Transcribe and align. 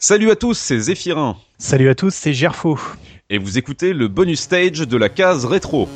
Salut 0.00 0.30
à 0.30 0.36
tous, 0.36 0.56
c'est 0.56 0.78
Zéphirin. 0.78 1.36
Salut 1.58 1.88
à 1.88 1.96
tous, 1.96 2.14
c'est 2.14 2.32
Gerfo. 2.32 2.78
Et 3.30 3.38
vous 3.38 3.58
écoutez 3.58 3.92
le 3.92 4.06
bonus 4.06 4.42
stage 4.42 4.78
de 4.78 4.96
la 4.96 5.08
case 5.08 5.44
rétro. 5.44 5.88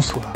Bonsoir. 0.00 0.32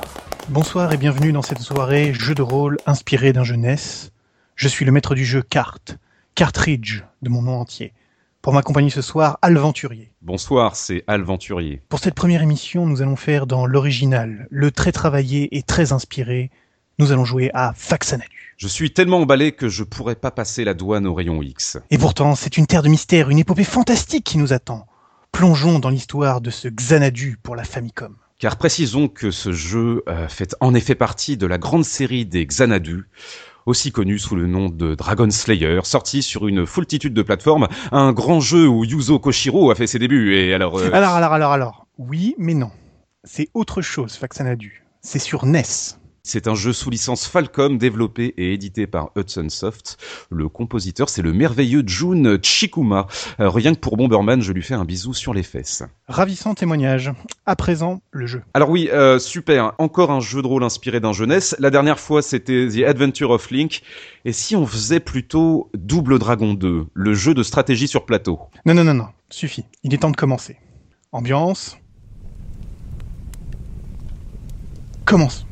Bonsoir 0.50 0.92
et 0.92 0.98
bienvenue 0.98 1.32
dans 1.32 1.41
cette 1.41 1.62
soirée 1.62 2.12
jeu 2.12 2.34
de 2.34 2.42
rôle 2.42 2.77
inspiré 2.84 3.32
d'un 3.32 3.45
jeunesse. 3.45 4.12
Je 4.56 4.69
suis 4.69 4.84
le 4.84 4.92
maître 4.92 5.14
du 5.14 5.25
jeu 5.25 5.41
Carte, 5.41 5.97
Cartridge 6.34 7.02
de 7.22 7.30
mon 7.30 7.41
nom 7.41 7.61
entier. 7.61 7.94
Pour 8.42 8.52
m'accompagner 8.52 8.91
ce 8.91 9.00
soir, 9.00 9.39
Alventurier. 9.41 10.12
Bonsoir, 10.20 10.77
c'est 10.77 11.02
Alventurier. 11.06 11.80
Pour 11.89 11.98
cette 11.98 12.12
première 12.12 12.42
émission, 12.42 12.86
nous 12.86 13.00
allons 13.00 13.16
faire 13.16 13.47
dans 13.47 13.64
l'original, 13.64 14.48
le 14.50 14.70
très 14.70 14.92
travaillé 14.92 15.56
et 15.56 15.62
très 15.62 15.94
inspiré. 15.94 16.50
Nous 16.98 17.11
allons 17.11 17.24
jouer 17.24 17.50
à 17.55 17.72
Faxanadu. 17.74 18.55
Je 18.58 18.69
suis 18.69 18.92
tellement 18.92 19.20
emballé 19.20 19.52
que 19.52 19.70
je 19.70 19.83
pourrais 19.83 20.14
pas 20.14 20.30
passer 20.30 20.64
la 20.64 20.74
douane 20.74 21.06
au 21.06 21.14
rayon 21.14 21.42
X. 21.42 21.78
Et 21.91 21.96
pourtant, 21.96 22.34
c'est 22.34 22.58
une 22.58 22.67
terre 22.67 22.83
de 22.83 22.91
mystère, 22.91 23.30
une 23.30 23.39
épopée 23.39 23.64
fantastique 23.64 24.24
qui 24.24 24.36
nous 24.36 24.52
attend. 24.52 24.86
Plongeons 25.33 25.78
dans 25.78 25.89
l'histoire 25.89 26.42
de 26.42 26.50
ce 26.50 26.69
Xanadu 26.69 27.39
pour 27.42 27.56
la 27.56 27.64
Famicom. 27.64 28.14
Car 28.45 28.56
précisons 28.59 29.09
que 29.09 29.31
ce 29.31 29.53
jeu 29.53 30.03
euh, 30.06 30.28
fait 30.28 30.55
en 30.61 30.75
effet 30.75 30.95
partie 30.95 31.39
de 31.39 31.47
la 31.47 31.56
grande 31.56 31.87
série 31.87 32.27
des 32.27 32.45
Xanadu, 32.45 33.09
aussi 33.64 33.91
connu 33.91 34.19
sous 34.19 34.36
le 34.36 34.47
nom 34.47 34.69
de 34.69 34.95
Dragon 34.95 35.31
Slayer, 35.31 35.81
sorti 35.84 36.23
sur 36.23 36.47
une 36.47 36.67
foultitude 36.67 37.14
de 37.14 37.23
plateformes, 37.23 37.69
un 37.91 38.12
grand 38.12 38.41
jeu 38.41 38.69
où 38.69 38.84
Yuzo 38.84 39.19
Koshiro 39.19 39.70
a 39.70 39.75
fait 39.75 39.86
ses 39.86 39.98
débuts, 39.98 40.34
et 40.36 40.53
alors... 40.53 40.77
euh, 40.77 40.91
Alors, 40.92 41.12
alors, 41.14 41.33
alors, 41.33 41.53
alors. 41.53 41.86
Oui, 41.97 42.34
mais 42.36 42.53
non. 42.53 42.70
C'est 43.23 43.48
autre 43.55 43.81
chose, 43.81 44.12
Faxanadu. 44.17 44.84
C'est 45.01 45.19
sur 45.19 45.47
NES. 45.47 45.62
C'est 46.27 46.48
un 46.48 46.55
jeu 46.55 46.72
sous 46.72 46.89
licence 46.89 47.27
Falcom 47.27 47.77
développé 47.77 48.33
et 48.39 48.55
édité 48.55 48.86
par 48.86 49.11
Hudson 49.14 49.50
Soft. 49.50 49.98
Le 50.30 50.48
compositeur, 50.48 51.11
c'est 51.11 51.20
le 51.20 51.34
merveilleux 51.34 51.83
Jun 51.86 52.39
Chikuma. 52.41 53.06
Euh, 53.41 53.50
rien 53.50 53.75
que 53.75 53.78
pour 53.78 53.98
Bomberman, 53.98 54.41
je 54.41 54.52
lui 54.52 54.62
fais 54.62 54.72
un 54.72 54.86
bisou 54.86 55.12
sur 55.12 55.34
les 55.34 55.42
fesses. 55.42 55.83
Ravissant 56.08 56.55
témoignage. 56.55 57.12
À 57.45 57.56
présent, 57.56 58.00
le 58.11 58.25
jeu. 58.25 58.42
Alors 58.55 58.70
oui, 58.70 58.89
euh, 58.91 59.19
super. 59.19 59.75
Encore 59.77 60.11
un 60.11 60.20
jeu 60.20 60.41
de 60.41 60.47
rôle 60.47 60.64
inspiré 60.64 60.98
d'un 60.98 61.12
jeunesse. 61.12 61.55
La 61.58 61.69
dernière 61.69 62.00
fois, 62.00 62.22
c'était 62.22 62.69
The 62.69 62.84
Adventure 62.89 63.28
of 63.28 63.50
Link. 63.50 63.83
Et 64.25 64.33
si 64.33 64.56
on 64.56 64.67
faisait 64.67 65.00
plutôt 65.00 65.69
Double 65.75 66.19
Dragon 66.19 66.55
2, 66.55 66.86
le 66.91 67.14
jeu 67.14 67.34
de 67.34 67.42
stratégie 67.42 67.86
sur 67.86 68.06
plateau? 68.06 68.41
Non, 68.64 68.73
non, 68.73 68.85
non, 68.85 68.95
non. 68.95 69.08
Suffit. 69.29 69.67
Il 69.83 69.92
est 69.92 69.98
temps 69.98 70.11
de 70.11 70.17
commencer. 70.17 70.56
Ambiance. 71.12 71.77
Commence. 75.05 75.45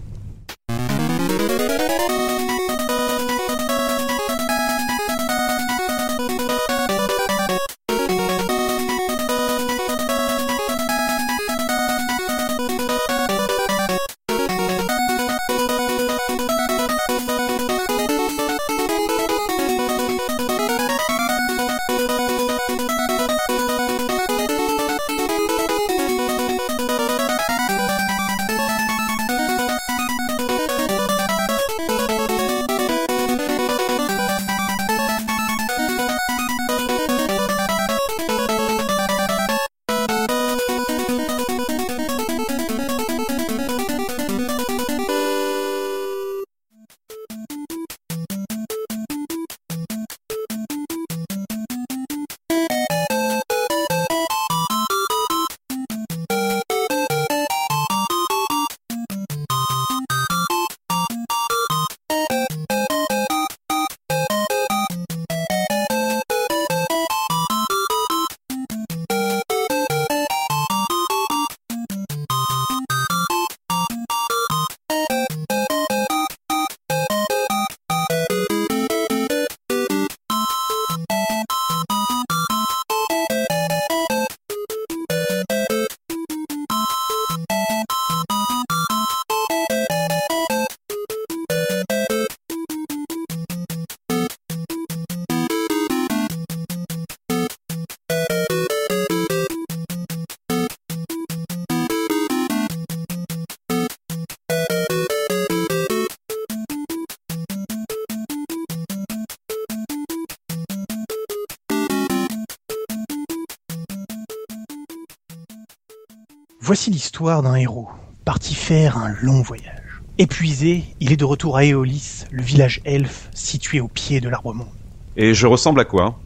Voici 116.72 116.90
l'histoire 116.90 117.42
d'un 117.42 117.56
héros, 117.56 117.90
parti 118.24 118.54
faire 118.54 118.96
un 118.96 119.12
long 119.20 119.42
voyage. 119.42 120.00
Épuisé, 120.16 120.84
il 121.00 121.12
est 121.12 121.18
de 121.18 121.24
retour 121.26 121.58
à 121.58 121.66
Éolis, 121.66 122.24
le 122.30 122.42
village 122.42 122.80
elfe 122.86 123.28
situé 123.34 123.78
au 123.78 123.88
pied 123.88 124.22
de 124.22 124.30
l'arbre 124.30 124.54
monde. 124.54 124.72
Et 125.18 125.34
je 125.34 125.46
ressemble 125.46 125.80
à 125.80 125.84
quoi? 125.84 126.18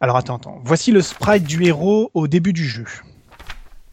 Alors 0.00 0.16
attends, 0.16 0.36
attends. 0.36 0.60
Voici 0.64 0.92
le 0.92 1.02
sprite 1.02 1.42
du 1.42 1.64
héros 1.64 2.12
au 2.14 2.28
début 2.28 2.52
du 2.52 2.68
jeu. 2.68 2.84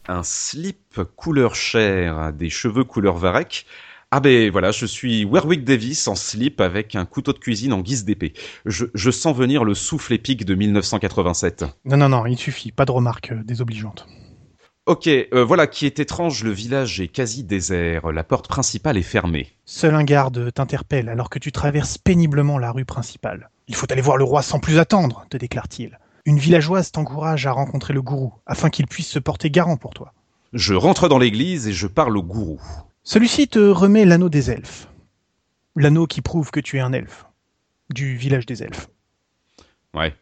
Un 0.06 0.22
slip 0.22 1.00
couleur 1.16 1.56
chair, 1.56 2.32
des 2.32 2.48
cheveux 2.48 2.84
couleur 2.84 3.16
varech. 3.16 3.66
Ah 4.12 4.20
ben 4.20 4.52
voilà, 4.52 4.70
je 4.70 4.86
suis 4.86 5.24
Warwick 5.24 5.64
Davis 5.64 6.06
en 6.06 6.14
slip 6.14 6.60
avec 6.60 6.94
un 6.94 7.06
couteau 7.06 7.32
de 7.32 7.38
cuisine 7.38 7.72
en 7.72 7.80
guise 7.80 8.04
d'épée. 8.04 8.34
Je, 8.66 8.84
je 8.94 9.10
sens 9.10 9.36
venir 9.36 9.64
le 9.64 9.74
souffle 9.74 10.12
épique 10.12 10.44
de 10.44 10.54
1987. 10.54 11.64
Non, 11.86 11.96
non, 11.96 12.08
non, 12.08 12.24
il 12.26 12.38
suffit, 12.38 12.70
pas 12.70 12.84
de 12.84 12.92
remarques 12.92 13.32
euh, 13.32 13.42
désobligeantes. 13.42 14.06
Ok, 14.86 15.06
euh, 15.06 15.44
voilà 15.44 15.68
qui 15.68 15.86
est 15.86 16.00
étrange, 16.00 16.42
le 16.42 16.50
village 16.50 17.00
est 17.00 17.06
quasi 17.06 17.44
désert, 17.44 18.10
la 18.10 18.24
porte 18.24 18.48
principale 18.48 18.98
est 18.98 19.02
fermée. 19.02 19.52
Seul 19.64 19.94
un 19.94 20.02
garde 20.02 20.52
t'interpelle 20.52 21.08
alors 21.08 21.30
que 21.30 21.38
tu 21.38 21.52
traverses 21.52 21.98
péniblement 21.98 22.58
la 22.58 22.72
rue 22.72 22.84
principale. 22.84 23.50
Il 23.68 23.76
faut 23.76 23.86
aller 23.92 24.02
voir 24.02 24.16
le 24.16 24.24
roi 24.24 24.42
sans 24.42 24.58
plus 24.58 24.80
attendre, 24.80 25.24
te 25.30 25.36
déclare-t-il. 25.36 26.00
Une 26.24 26.38
villageoise 26.38 26.90
t'encourage 26.90 27.46
à 27.46 27.52
rencontrer 27.52 27.94
le 27.94 28.02
gourou, 28.02 28.32
afin 28.44 28.70
qu'il 28.70 28.88
puisse 28.88 29.06
se 29.06 29.20
porter 29.20 29.50
garant 29.50 29.76
pour 29.76 29.94
toi. 29.94 30.14
Je 30.52 30.74
rentre 30.74 31.08
dans 31.08 31.18
l'église 31.18 31.68
et 31.68 31.72
je 31.72 31.86
parle 31.86 32.16
au 32.16 32.24
gourou. 32.24 32.60
Celui-ci 33.04 33.46
te 33.46 33.60
remet 33.60 34.04
l'anneau 34.04 34.28
des 34.28 34.50
elfes. 34.50 34.88
L'anneau 35.76 36.08
qui 36.08 36.22
prouve 36.22 36.50
que 36.50 36.60
tu 36.60 36.78
es 36.78 36.80
un 36.80 36.92
elfe. 36.92 37.26
Du 37.90 38.16
village 38.16 38.46
des 38.46 38.64
elfes. 38.64 38.88
Ouais. 39.94 40.12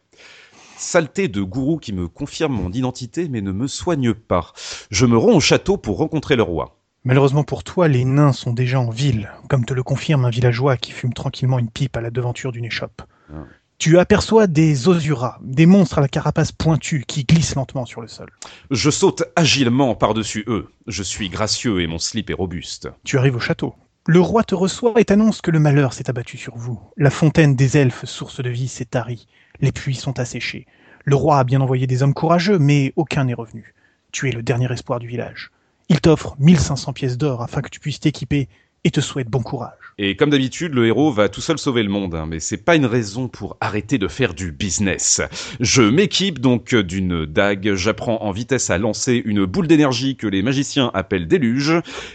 Saleté 0.81 1.27
de 1.27 1.43
gourou 1.43 1.77
qui 1.77 1.93
me 1.93 2.07
confirme 2.07 2.53
mon 2.53 2.71
identité 2.71 3.29
mais 3.29 3.41
ne 3.41 3.51
me 3.51 3.67
soigne 3.67 4.15
pas. 4.15 4.51
Je 4.89 5.05
me 5.05 5.15
rends 5.15 5.33
au 5.33 5.39
château 5.39 5.77
pour 5.77 5.97
rencontrer 5.97 6.35
le 6.35 6.41
roi. 6.41 6.79
Malheureusement 7.03 7.43
pour 7.43 7.63
toi, 7.63 7.87
les 7.87 8.03
nains 8.03 8.33
sont 8.33 8.51
déjà 8.51 8.79
en 8.79 8.89
ville, 8.89 9.31
comme 9.47 9.63
te 9.63 9.75
le 9.75 9.83
confirme 9.83 10.25
un 10.25 10.31
villageois 10.31 10.77
qui 10.77 10.91
fume 10.91 11.13
tranquillement 11.13 11.59
une 11.59 11.69
pipe 11.69 11.95
à 11.97 12.01
la 12.01 12.09
devanture 12.09 12.51
d'une 12.51 12.65
échoppe. 12.65 13.03
Ah. 13.31 13.43
Tu 13.77 13.99
aperçois 13.99 14.47
des 14.47 14.87
osuras, 14.87 15.37
des 15.43 15.67
monstres 15.67 15.99
à 15.99 16.01
la 16.01 16.07
carapace 16.07 16.51
pointue 16.51 17.05
qui 17.07 17.25
glissent 17.25 17.55
lentement 17.55 17.85
sur 17.85 18.01
le 18.01 18.07
sol. 18.07 18.31
Je 18.71 18.89
saute 18.89 19.23
agilement 19.35 19.93
par-dessus 19.93 20.43
eux. 20.47 20.69
Je 20.87 21.03
suis 21.03 21.29
gracieux 21.29 21.81
et 21.81 21.87
mon 21.87 21.99
slip 21.99 22.31
est 22.31 22.35
robuste. 22.35 22.89
Tu 23.03 23.19
arrives 23.19 23.35
au 23.35 23.39
château. 23.39 23.75
Le 24.07 24.19
roi 24.19 24.43
te 24.43 24.55
reçoit 24.55 24.99
et 24.99 25.05
t'annonce 25.05 25.41
que 25.41 25.51
le 25.51 25.59
malheur 25.59 25.93
s'est 25.93 26.09
abattu 26.09 26.35
sur 26.35 26.57
vous. 26.57 26.81
La 26.97 27.11
fontaine 27.11 27.55
des 27.55 27.77
elfes, 27.77 28.05
source 28.05 28.41
de 28.41 28.49
vie, 28.49 28.67
s'est 28.67 28.85
tarie. 28.85 29.27
Les 29.59 29.71
puits 29.71 29.93
sont 29.93 30.17
asséchés. 30.17 30.65
Le 31.05 31.15
roi 31.15 31.37
a 31.37 31.43
bien 31.43 31.61
envoyé 31.61 31.85
des 31.85 32.01
hommes 32.01 32.15
courageux, 32.15 32.57
mais 32.57 32.93
aucun 32.95 33.25
n'est 33.25 33.35
revenu. 33.35 33.75
Tu 34.11 34.27
es 34.27 34.31
le 34.31 34.41
dernier 34.41 34.71
espoir 34.73 34.97
du 34.97 35.05
village. 35.05 35.51
Il 35.87 36.01
t'offre 36.01 36.35
1500 36.39 36.93
pièces 36.93 37.17
d'or 37.19 37.43
afin 37.43 37.61
que 37.61 37.69
tu 37.69 37.79
puisses 37.79 37.99
t'équiper 37.99 38.49
et 38.83 38.91
te 38.91 38.99
souhaite 39.01 39.27
bon 39.29 39.41
courage. 39.41 39.73
Et 39.97 40.15
comme 40.15 40.29
d'habitude, 40.31 40.73
le 40.73 40.87
héros 40.87 41.11
va 41.11 41.29
tout 41.29 41.41
seul 41.41 41.59
sauver 41.59 41.83
le 41.83 41.89
monde, 41.89 42.15
hein, 42.15 42.25
mais 42.27 42.39
c'est 42.39 42.57
pas 42.57 42.75
une 42.75 42.85
raison 42.87 43.27
pour 43.27 43.57
arrêter 43.61 43.97
de 43.99 44.07
faire 44.07 44.33
du 44.33 44.51
business. 44.51 45.21
Je 45.59 45.83
m'équipe 45.83 46.39
donc 46.39 46.73
d'une 46.73 47.25
dague, 47.25 47.75
j'apprends 47.75 48.23
en 48.23 48.31
vitesse 48.31 48.69
à 48.71 48.77
lancer 48.79 49.21
une 49.23 49.45
boule 49.45 49.67
d'énergie 49.67 50.15
que 50.15 50.25
les 50.27 50.41
magiciens 50.41 50.89
appellent 50.93 51.27
déluge, 51.27 51.73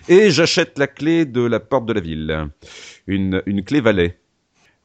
et 0.09 0.31
j'achète 0.31 0.79
la 0.79 0.87
clé 0.89 1.25
de 1.27 1.43
la 1.43 1.61
porte 1.61 1.87
de 1.87 1.93
la 1.93 2.01
ville. 2.01 2.49
Une, 3.07 3.43
une 3.47 3.63
clé 3.63 3.81
valet. 3.81 4.19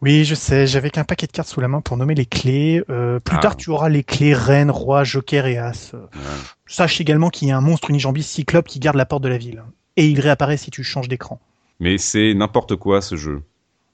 Oui, 0.03 0.25
je 0.25 0.33
sais, 0.35 0.65
j'avais 0.67 0.89
qu'un 0.89 1.03
paquet 1.03 1.27
de 1.27 1.31
cartes 1.31 1.47
sous 1.49 1.61
la 1.61 1.67
main 1.67 1.81
pour 1.81 1.95
nommer 1.95 2.15
les 2.15 2.25
clés. 2.25 2.83
Euh, 2.89 3.19
plus 3.19 3.37
Ah. 3.37 3.41
tard, 3.41 3.55
tu 3.55 3.69
auras 3.69 3.87
les 3.89 4.03
clés 4.03 4.33
reine, 4.33 4.71
roi, 4.71 5.03
joker 5.03 5.45
et 5.45 5.57
as. 5.59 5.91
Euh, 5.93 5.99
Sache 6.65 6.99
également 7.01 7.29
qu'il 7.29 7.47
y 7.47 7.51
a 7.51 7.57
un 7.57 7.61
monstre 7.61 7.89
unijambiste 7.91 8.29
cyclope 8.31 8.67
qui 8.67 8.79
garde 8.79 8.97
la 8.97 9.05
porte 9.05 9.23
de 9.23 9.29
la 9.29 9.37
ville. 9.37 9.63
Et 9.97 10.07
il 10.07 10.19
réapparaît 10.19 10.57
si 10.57 10.71
tu 10.71 10.83
changes 10.83 11.07
d'écran. 11.07 11.39
Mais 11.81 11.97
c'est 11.97 12.35
n'importe 12.35 12.75
quoi 12.75 13.01
ce 13.01 13.15
jeu. 13.15 13.41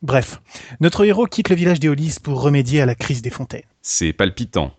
Bref, 0.01 0.41
notre 0.81 1.05
héros 1.05 1.25
quitte 1.25 1.49
le 1.49 1.55
village 1.55 1.79
d'Éolis 1.79 2.17
pour 2.21 2.41
remédier 2.41 2.81
à 2.81 2.85
la 2.85 2.95
crise 2.95 3.21
des 3.21 3.29
fontaines. 3.29 3.63
C'est 3.81 4.11
palpitant. 4.11 4.76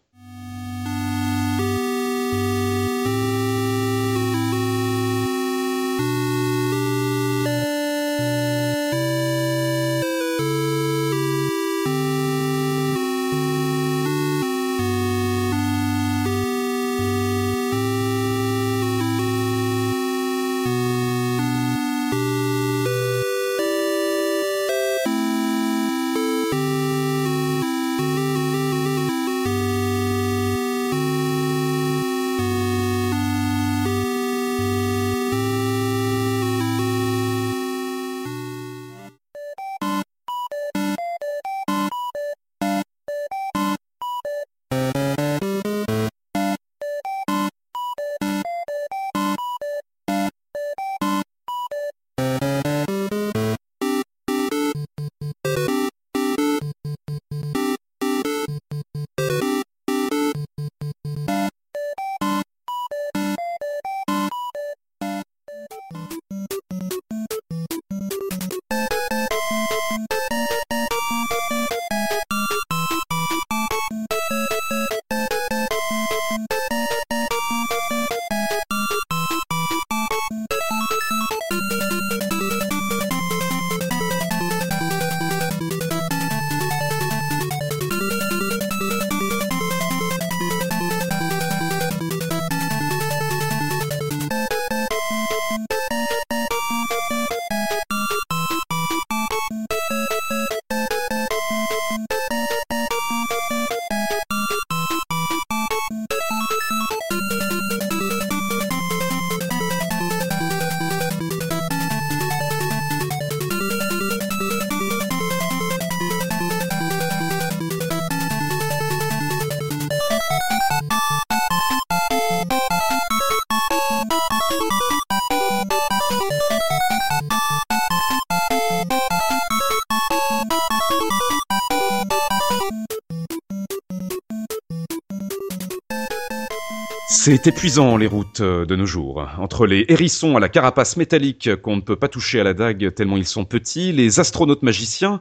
C'est 137.30 137.48
épuisant 137.48 137.98
les 137.98 138.06
routes 138.06 138.40
euh, 138.40 138.64
de 138.64 138.74
nos 138.74 138.86
jours. 138.86 139.28
Entre 139.36 139.66
les 139.66 139.84
hérissons 139.88 140.38
à 140.38 140.40
la 140.40 140.48
carapace 140.48 140.96
métallique 140.96 141.56
qu'on 141.56 141.76
ne 141.76 141.82
peut 141.82 141.94
pas 141.94 142.08
toucher 142.08 142.40
à 142.40 142.42
la 142.42 142.54
dague 142.54 142.94
tellement 142.94 143.18
ils 143.18 143.26
sont 143.26 143.44
petits, 143.44 143.92
les 143.92 144.18
astronautes 144.18 144.62
magiciens 144.62 145.20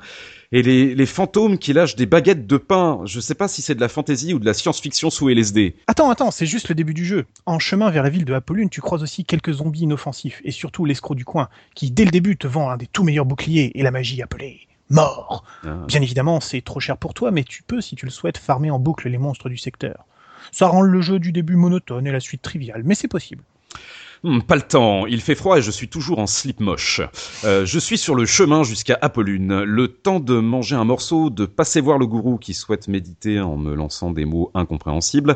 et 0.53 0.61
les, 0.61 0.95
les 0.95 1.05
fantômes 1.05 1.57
qui 1.57 1.73
lâchent 1.73 1.97
des 1.97 2.05
baguettes 2.05 2.47
de 2.47 2.55
pain. 2.55 3.01
Je 3.03 3.19
sais 3.19 3.35
pas 3.35 3.49
si 3.49 3.61
c'est 3.61 3.75
de 3.75 3.81
la 3.81 3.89
fantaisie 3.89 4.33
ou 4.33 4.39
de 4.39 4.45
la 4.45 4.53
science-fiction 4.53 5.09
sous 5.09 5.27
LSD. 5.27 5.75
Attends, 5.87 6.09
attends, 6.09 6.31
c'est 6.31 6.45
juste 6.45 6.69
le 6.69 6.75
début 6.75 6.93
du 6.93 7.03
jeu. 7.03 7.25
En 7.45 7.59
chemin 7.59 7.89
vers 7.89 8.03
la 8.03 8.09
ville 8.09 8.23
de 8.23 8.33
Apollune, 8.33 8.69
tu 8.69 8.79
croises 8.79 9.03
aussi 9.03 9.25
quelques 9.25 9.51
zombies 9.51 9.81
inoffensifs, 9.81 10.39
et 10.45 10.51
surtout 10.51 10.85
l'escroc 10.85 11.15
du 11.15 11.25
coin, 11.25 11.49
qui 11.75 11.91
dès 11.91 12.05
le 12.05 12.11
début 12.11 12.37
te 12.37 12.47
vend 12.47 12.69
un 12.69 12.77
des 12.77 12.87
tout 12.87 13.03
meilleurs 13.03 13.25
boucliers 13.25 13.73
et 13.75 13.83
la 13.83 13.91
magie 13.91 14.21
appelée 14.21 14.61
mort. 14.89 15.43
Ah. 15.65 15.83
Bien 15.87 16.01
évidemment, 16.01 16.39
c'est 16.39 16.61
trop 16.61 16.79
cher 16.79 16.95
pour 16.95 17.13
toi, 17.13 17.31
mais 17.31 17.43
tu 17.43 17.63
peux, 17.63 17.81
si 17.81 17.97
tu 17.97 18.05
le 18.05 18.11
souhaites, 18.11 18.37
farmer 18.37 18.71
en 18.71 18.79
boucle 18.79 19.09
les 19.09 19.17
monstres 19.17 19.49
du 19.49 19.57
secteur. 19.57 20.05
Ça 20.51 20.67
rend 20.67 20.81
le 20.81 21.01
jeu 21.01 21.19
du 21.19 21.31
début 21.31 21.55
monotone 21.55 22.07
et 22.07 22.11
la 22.11 22.19
suite 22.19 22.41
triviale, 22.41 22.81
mais 22.85 22.95
c'est 22.95 23.07
possible. 23.07 23.43
Hmm, 24.23 24.39
pas 24.41 24.55
le 24.55 24.63
temps, 24.63 25.05
il 25.05 25.21
fait 25.21 25.35
froid 25.35 25.57
et 25.57 25.61
je 25.61 25.69
suis 25.69 25.87
toujours 25.87 26.17
en 26.19 26.27
slip 26.27 26.59
moche. 26.59 27.01
Euh, 27.43 27.65
je 27.65 27.77
suis 27.77 27.97
sur 27.97 28.15
le 28.15 28.25
chemin 28.25 28.63
jusqu'à 28.63 28.97
Apollune. 29.01 29.61
Le 29.61 29.87
temps 29.89 30.19
de 30.19 30.39
manger 30.39 30.75
un 30.75 30.85
morceau, 30.85 31.29
de 31.29 31.45
passer 31.45 31.81
voir 31.81 31.99
le 31.99 32.07
gourou 32.07 32.37
qui 32.37 32.53
souhaite 32.53 32.87
méditer 32.87 33.39
en 33.39 33.57
me 33.57 33.75
lançant 33.75 34.11
des 34.11 34.25
mots 34.25 34.49
incompréhensibles. 34.55 35.35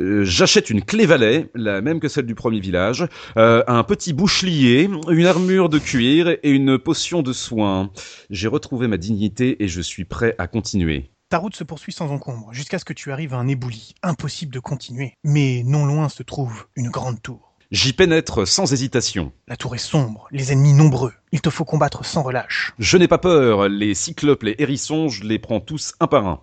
Euh, 0.00 0.24
J'achète 0.24 0.68
une 0.68 0.82
clé 0.82 1.06
valet, 1.06 1.48
la 1.54 1.80
même 1.80 2.00
que 2.00 2.08
celle 2.08 2.26
du 2.26 2.34
premier 2.34 2.60
village, 2.60 3.06
euh, 3.36 3.62
un 3.68 3.84
petit 3.84 4.12
bouchelier, 4.12 4.90
une 5.10 5.26
armure 5.26 5.68
de 5.68 5.78
cuir 5.78 6.28
et 6.28 6.50
une 6.50 6.78
potion 6.78 7.22
de 7.22 7.32
soin. 7.32 7.90
J'ai 8.30 8.48
retrouvé 8.48 8.88
ma 8.88 8.96
dignité 8.96 9.62
et 9.62 9.68
je 9.68 9.80
suis 9.80 10.04
prêt 10.04 10.34
à 10.38 10.48
continuer. 10.48 11.10
Ta 11.30 11.36
route 11.36 11.54
se 11.54 11.64
poursuit 11.64 11.92
sans 11.92 12.10
encombre, 12.10 12.54
jusqu'à 12.54 12.78
ce 12.78 12.86
que 12.86 12.94
tu 12.94 13.12
arrives 13.12 13.34
à 13.34 13.36
un 13.36 13.48
éboulis. 13.48 13.94
Impossible 14.02 14.50
de 14.50 14.60
continuer. 14.60 15.12
Mais 15.24 15.62
non 15.66 15.84
loin 15.84 16.08
se 16.08 16.22
trouve 16.22 16.64
une 16.74 16.88
grande 16.88 17.20
tour. 17.20 17.52
J'y 17.70 17.92
pénètre 17.92 18.48
sans 18.48 18.72
hésitation. 18.72 19.30
La 19.46 19.58
tour 19.58 19.74
est 19.74 19.78
sombre, 19.78 20.26
les 20.30 20.52
ennemis 20.52 20.72
nombreux. 20.72 21.12
Il 21.32 21.42
te 21.42 21.50
faut 21.50 21.66
combattre 21.66 22.02
sans 22.02 22.22
relâche. 22.22 22.72
Je 22.78 22.96
n'ai 22.96 23.08
pas 23.08 23.18
peur, 23.18 23.68
les 23.68 23.92
cyclopes, 23.92 24.42
les 24.42 24.54
hérissons, 24.56 25.10
je 25.10 25.24
les 25.24 25.38
prends 25.38 25.60
tous 25.60 25.92
un 26.00 26.06
par 26.06 26.26
un. 26.26 26.40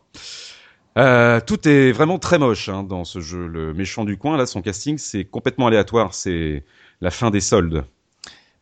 Euh, 0.99 1.39
tout 1.41 1.67
est 1.67 1.91
vraiment 1.91 2.19
très 2.19 2.37
moche 2.37 2.69
hein, 2.69 2.83
dans 2.83 3.05
ce 3.05 3.21
jeu. 3.21 3.47
Le 3.47 3.73
méchant 3.73 4.05
du 4.05 4.17
coin, 4.17 4.37
là, 4.37 4.45
son 4.45 4.61
casting, 4.61 4.99
c'est 4.99 5.25
complètement 5.25 5.65
aléatoire. 5.65 6.13
C'est 6.13 6.63
la 7.01 7.09
fin 7.09 7.31
des 7.31 7.41
soldes. 7.41 7.85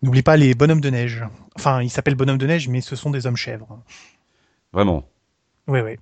N'oublie 0.01 0.23
pas 0.23 0.37
les 0.37 0.55
bonhommes 0.55 0.79
de 0.79 0.89
neige. 0.89 1.25
Enfin, 1.57 1.81
ils 1.81 1.89
s'appellent 1.89 2.15
bonhommes 2.15 2.37
de 2.37 2.47
neige, 2.47 2.69
mais 2.69 2.79
ce 2.79 2.95
sont 2.95 3.09
des 3.09 3.27
hommes 3.27 3.35
chèvres. 3.35 3.83
Vraiment. 4.71 5.03
Oui, 5.67 5.81
oui. 5.81 5.97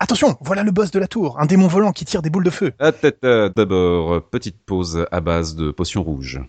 Attention, 0.00 0.36
voilà 0.40 0.62
le 0.62 0.70
boss 0.70 0.92
de 0.92 0.98
la 1.00 1.08
tour, 1.08 1.40
un 1.40 1.46
démon 1.46 1.66
volant 1.66 1.92
qui 1.92 2.04
tire 2.04 2.22
des 2.22 2.30
boules 2.30 2.44
de 2.44 2.50
feu. 2.50 2.72
D'abord, 3.22 4.22
petite 4.30 4.56
pause 4.64 5.06
à 5.10 5.20
base 5.20 5.56
de 5.56 5.72
potions 5.72 6.04
rouges. 6.04 6.40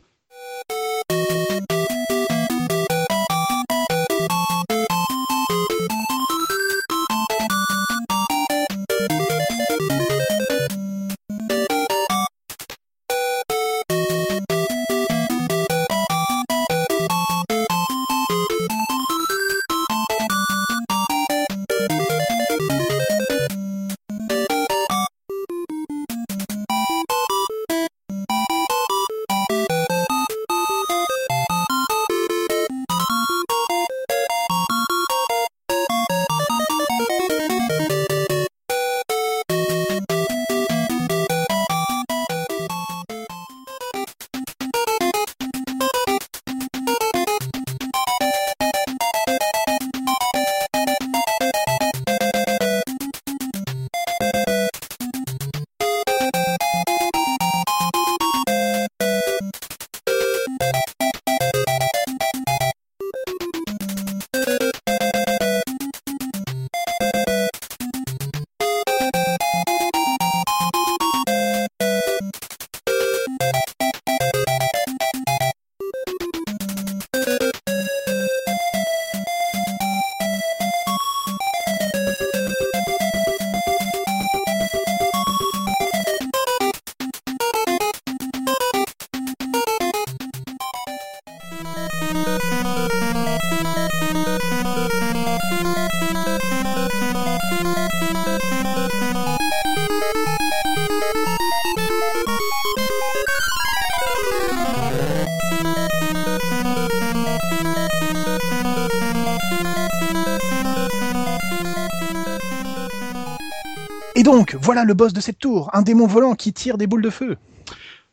Et 114.19 114.23
donc, 114.23 114.57
voilà 114.61 114.83
le 114.83 114.93
boss 114.93 115.13
de 115.13 115.21
cette 115.21 115.39
tour, 115.39 115.69
un 115.71 115.81
démon 115.81 116.05
volant 116.05 116.35
qui 116.35 116.51
tire 116.51 116.77
des 116.77 116.87
boules 116.87 117.01
de 117.01 117.09
feu. 117.09 117.37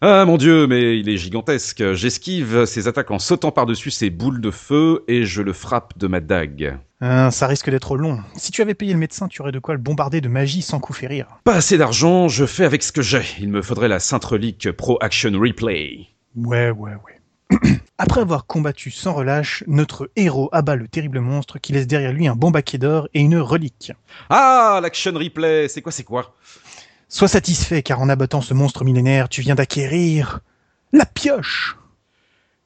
Ah 0.00 0.24
mon 0.24 0.36
dieu, 0.36 0.68
mais 0.68 1.00
il 1.00 1.08
est 1.08 1.16
gigantesque. 1.16 1.94
J'esquive 1.94 2.64
ses 2.64 2.86
attaques 2.86 3.10
en 3.10 3.18
sautant 3.18 3.50
par-dessus 3.50 3.90
ses 3.90 4.08
boules 4.08 4.40
de 4.40 4.52
feu 4.52 5.02
et 5.08 5.24
je 5.24 5.42
le 5.42 5.52
frappe 5.52 5.98
de 5.98 6.06
ma 6.06 6.20
dague. 6.20 6.78
Euh, 7.02 7.32
ça 7.32 7.48
risque 7.48 7.70
d'être 7.70 7.96
long. 7.96 8.20
Si 8.36 8.52
tu 8.52 8.62
avais 8.62 8.74
payé 8.74 8.92
le 8.92 9.00
médecin, 9.00 9.26
tu 9.26 9.42
aurais 9.42 9.50
de 9.50 9.58
quoi 9.58 9.74
le 9.74 9.80
bombarder 9.80 10.20
de 10.20 10.28
magie 10.28 10.62
sans 10.62 10.78
coup 10.78 10.92
férir. 10.92 11.26
Pas 11.42 11.56
assez 11.56 11.76
d'argent, 11.76 12.28
je 12.28 12.46
fais 12.46 12.64
avec 12.64 12.84
ce 12.84 12.92
que 12.92 13.02
j'ai. 13.02 13.22
Il 13.40 13.48
me 13.48 13.60
faudrait 13.60 13.88
la 13.88 13.98
Sainte 13.98 14.26
Relique 14.26 14.70
Pro 14.70 14.98
Action 15.00 15.32
Replay. 15.32 16.06
Ouais, 16.36 16.70
ouais, 16.70 16.92
ouais. 17.50 17.58
Après 17.98 18.20
avoir 18.20 18.46
combattu 18.46 18.90
sans 18.90 19.14
relâche, 19.14 19.64
notre 19.66 20.10
héros 20.16 20.50
abat 20.52 20.76
le 20.76 20.86
terrible 20.86 21.20
monstre 21.20 21.58
qui 21.58 21.72
laisse 21.72 21.86
derrière 21.86 22.12
lui 22.12 22.28
un 22.28 22.36
bon 22.36 22.50
baquet 22.50 22.76
d'or 22.76 23.08
et 23.14 23.20
une 23.20 23.38
relique. 23.38 23.92
Ah, 24.28 24.80
l'Action 24.82 25.12
Replay, 25.12 25.68
c'est 25.68 25.80
quoi, 25.80 25.92
c'est 25.92 26.04
quoi? 26.04 26.36
Sois 27.08 27.28
satisfait 27.28 27.82
car 27.82 28.00
en 28.00 28.10
abattant 28.10 28.42
ce 28.42 28.52
monstre 28.52 28.84
millénaire, 28.84 29.30
tu 29.30 29.40
viens 29.40 29.54
d'acquérir 29.54 30.40
la 30.92 31.06
pioche. 31.06 31.78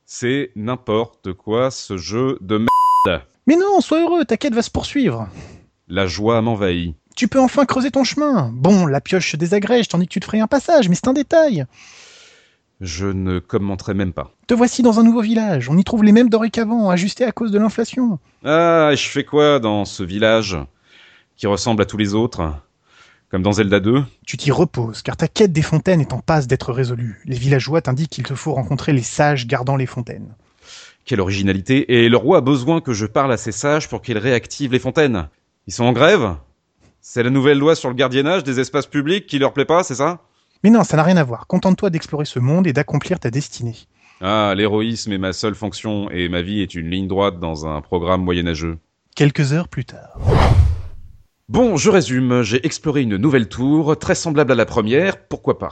C'est 0.04 0.50
n'importe 0.56 1.32
quoi 1.34 1.70
ce 1.70 1.96
jeu 1.96 2.36
de 2.40 2.58
merde. 2.58 3.22
Mais 3.46 3.56
non, 3.56 3.80
sois 3.80 4.00
heureux, 4.00 4.24
ta 4.24 4.36
quête 4.36 4.54
va 4.54 4.62
se 4.62 4.70
poursuivre. 4.70 5.28
La 5.86 6.08
joie 6.08 6.42
m'envahit. 6.42 6.96
Tu 7.14 7.28
peux 7.28 7.40
enfin 7.40 7.66
creuser 7.66 7.92
ton 7.92 8.02
chemin. 8.02 8.50
Bon, 8.52 8.86
la 8.86 9.00
pioche 9.00 9.30
se 9.30 9.36
désagrège 9.36 9.86
tandis 9.86 10.06
que 10.08 10.12
tu 10.12 10.20
te 10.20 10.24
ferais 10.24 10.40
un 10.40 10.48
passage, 10.48 10.88
mais 10.88 10.96
c'est 10.96 11.08
un 11.08 11.12
détail. 11.12 11.66
Je 12.80 13.06
ne 13.06 13.40
commenterai 13.40 13.92
même 13.92 14.12
pas. 14.12 14.32
Te 14.46 14.54
voici 14.54 14.82
dans 14.82 14.98
un 15.00 15.02
nouveau 15.02 15.20
village. 15.20 15.68
On 15.68 15.76
y 15.76 15.84
trouve 15.84 16.02
les 16.02 16.12
mêmes 16.12 16.30
denrées 16.30 16.50
qu'avant, 16.50 16.88
ajustées 16.88 17.24
à 17.24 17.32
cause 17.32 17.50
de 17.50 17.58
l'inflation. 17.58 18.18
Ah, 18.44 18.92
je 18.94 19.06
fais 19.08 19.24
quoi 19.24 19.58
dans 19.58 19.84
ce 19.84 20.02
village 20.02 20.56
qui 21.36 21.46
ressemble 21.46 21.82
à 21.82 21.86
tous 21.86 21.98
les 21.98 22.14
autres 22.14 22.54
Comme 23.30 23.42
dans 23.42 23.52
Zelda 23.52 23.80
2 23.80 24.02
Tu 24.26 24.38
t'y 24.38 24.50
reposes, 24.50 25.02
car 25.02 25.16
ta 25.16 25.28
quête 25.28 25.52
des 25.52 25.62
fontaines 25.62 26.00
est 26.00 26.14
en 26.14 26.20
passe 26.20 26.46
d'être 26.46 26.72
résolue. 26.72 27.20
Les 27.26 27.36
villageois 27.36 27.82
t'indiquent 27.82 28.10
qu'il 28.10 28.24
te 28.24 28.34
faut 28.34 28.54
rencontrer 28.54 28.94
les 28.94 29.02
sages 29.02 29.46
gardant 29.46 29.76
les 29.76 29.86
fontaines. 29.86 30.34
Quelle 31.04 31.20
originalité 31.20 32.02
Et 32.02 32.08
le 32.08 32.16
roi 32.16 32.38
a 32.38 32.42
besoin 32.42 32.80
que 32.80 32.94
je 32.94 33.04
parle 33.04 33.32
à 33.32 33.36
ces 33.36 33.52
sages 33.52 33.88
pour 33.88 34.00
qu'ils 34.00 34.18
réactivent 34.18 34.72
les 34.72 34.78
fontaines. 34.78 35.28
Ils 35.66 35.74
sont 35.74 35.84
en 35.84 35.92
grève? 35.92 36.36
C'est 37.02 37.22
la 37.22 37.30
nouvelle 37.30 37.58
loi 37.58 37.74
sur 37.74 37.88
le 37.90 37.94
gardiennage 37.94 38.44
des 38.44 38.60
espaces 38.60 38.86
publics 38.86 39.26
qui 39.26 39.38
leur 39.38 39.52
plaît 39.52 39.64
pas, 39.64 39.82
c'est 39.82 39.94
ça? 39.94 40.20
Mais 40.62 40.70
non, 40.70 40.84
ça 40.84 40.96
n'a 40.96 41.02
rien 41.02 41.16
à 41.16 41.24
voir. 41.24 41.46
Contente-toi 41.46 41.90
d'explorer 41.90 42.26
ce 42.26 42.38
monde 42.38 42.66
et 42.66 42.72
d'accomplir 42.72 43.18
ta 43.18 43.30
destinée. 43.30 43.76
Ah, 44.20 44.52
l'héroïsme 44.54 45.12
est 45.12 45.18
ma 45.18 45.32
seule 45.32 45.54
fonction 45.54 46.10
et 46.10 46.28
ma 46.28 46.42
vie 46.42 46.60
est 46.60 46.74
une 46.74 46.90
ligne 46.90 47.08
droite 47.08 47.40
dans 47.40 47.66
un 47.66 47.80
programme 47.80 48.22
moyenâgeux. 48.22 48.78
Quelques 49.16 49.54
heures 49.54 49.68
plus 49.68 49.86
tard. 49.86 50.18
Bon, 51.48 51.76
je 51.76 51.90
résume, 51.90 52.42
j'ai 52.42 52.64
exploré 52.64 53.02
une 53.02 53.16
nouvelle 53.16 53.48
tour, 53.48 53.98
très 53.98 54.14
semblable 54.14 54.52
à 54.52 54.54
la 54.54 54.66
première, 54.66 55.16
pourquoi 55.26 55.58
pas? 55.58 55.70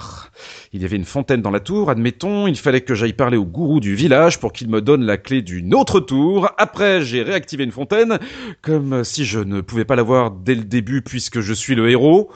Il 0.73 0.83
y 0.83 0.85
avait 0.85 0.97
une 0.97 1.05
fontaine 1.05 1.41
dans 1.41 1.53
la 1.53 1.61
tour, 1.61 1.89
admettons, 1.89 2.49
il 2.49 2.57
fallait 2.57 2.81
que 2.81 2.97
j'aille 2.97 3.13
parler 3.13 3.37
au 3.37 3.45
gourou 3.45 3.79
du 3.79 3.95
village 3.95 4.41
pour 4.41 4.53
qu'il 4.53 4.69
me 4.71 4.81
donne 4.81 5.05
la 5.05 5.19
clé 5.19 5.41
d'une 5.41 5.75
autre 5.75 6.01
tour. 6.01 6.51
Après, 6.59 7.03
j'ai 7.03 7.23
réactivé 7.23 7.63
une 7.63 7.71
fontaine, 7.71 8.19
comme 8.61 9.05
si 9.05 9.25
je 9.25 9.39
ne 9.39 9.61
pouvais 9.61 9.85
pas 9.85 9.95
l'avoir 9.95 10.33
dès 10.33 10.57
le 10.57 10.65
début 10.65 11.03
puisque 11.03 11.41
je 11.41 11.53
suis 11.53 11.77
le 11.77 11.89
héros. 11.91 12.33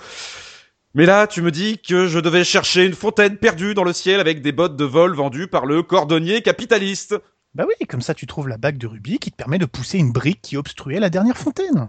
Mais 0.95 1.07
là, 1.07 1.27
tu 1.27 1.41
me 1.41 1.51
dis 1.51 1.79
que 1.79 2.07
je 2.07 2.19
devais 2.19 2.45
chercher 2.45 2.85
une 2.85 2.93
fontaine 2.93 3.39
perdue 3.39 3.73
dans 3.73 3.85
le 3.85 3.95
ciel 3.95 4.21
avec 4.21 4.43
des 4.43 4.53
bottes 4.53 4.77
de 4.77 4.85
vol 4.85 5.15
vendues 5.15 5.49
par 5.49 5.65
le 5.65 5.83
cordonnier 5.83 6.43
capitaliste. 6.43 7.17
Bah 7.55 7.65
oui, 7.67 7.87
comme 7.87 8.03
ça 8.03 8.13
tu 8.13 8.27
trouves 8.27 8.49
la 8.49 8.59
bague 8.59 8.77
de 8.77 8.87
rubis 8.87 9.19
qui 9.19 9.31
te 9.31 9.37
permet 9.37 9.59
de 9.59 9.65
pousser 9.65 9.99
une 9.99 10.13
brique 10.13 10.43
qui 10.43 10.59
obstruait 10.59 11.01
la 11.01 11.09
dernière 11.09 11.39
fontaine. 11.39 11.89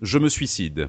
Je 0.00 0.18
me 0.18 0.30
suicide. 0.30 0.88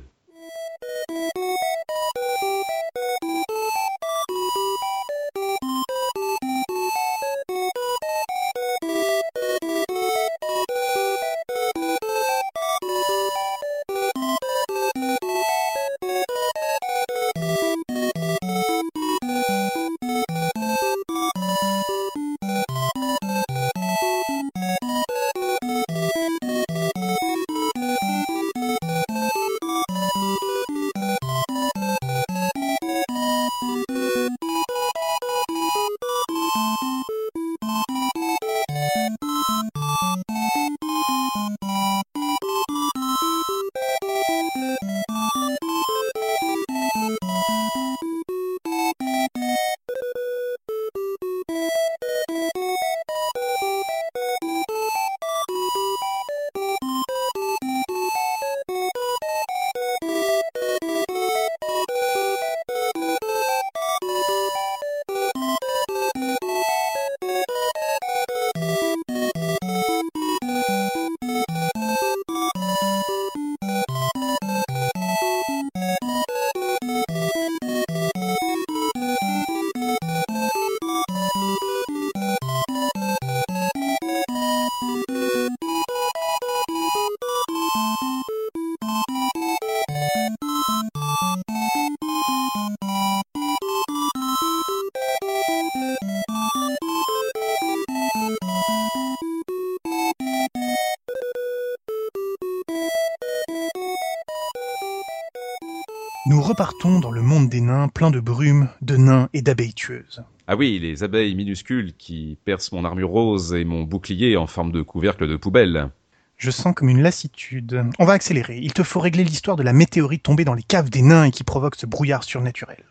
Nous 106.28 106.42
repartons 106.42 107.00
dans 107.00 107.12
le 107.12 107.22
monde 107.22 107.50
des 107.50 107.62
nains, 107.62 107.88
plein 107.88 108.10
de 108.10 108.20
brume, 108.20 108.68
de 108.82 108.98
nains 108.98 109.30
et 109.34 109.44
d'abeilles 109.44 109.76
tueuses. 109.76 110.24
Ah 110.48 110.56
oui, 110.56 110.80
les 110.80 111.04
abeilles 111.04 111.36
minuscules 111.36 111.94
qui 111.96 112.40
percent 112.46 112.72
mon 112.72 112.84
armure 112.84 113.10
rose 113.10 113.54
et 113.54 113.64
mon 113.64 113.84
bouclier 113.84 114.36
en 114.36 114.48
forme 114.48 114.72
de 114.72 114.82
couvercle 114.82 115.28
de 115.28 115.36
poubelle. 115.36 115.92
Je 116.38 116.50
sens 116.50 116.74
comme 116.74 116.90
une 116.90 117.04
lassitude. 117.04 117.84
On 118.00 118.06
va 118.06 118.14
accélérer. 118.14 118.58
Il 118.58 118.74
te 118.74 118.82
faut 118.82 119.00
régler 119.00 119.24
l'histoire 119.24 119.56
de 119.56 119.62
la 119.62 119.72
météorite 119.72 120.24
tombée 120.24 120.46
dans 120.46 120.56
les 120.56 120.64
caves 120.64 120.90
des 120.90 121.04
nains 121.04 121.26
et 121.26 121.32
qui 121.32 121.44
provoque 121.44 121.76
ce 121.76 121.86
brouillard 121.86 122.24
surnaturel. 122.24 122.84